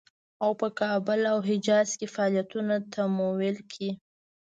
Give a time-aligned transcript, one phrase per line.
[0.43, 3.91] او په کابل او حجاز کې فعالیتونه تمویل کړي.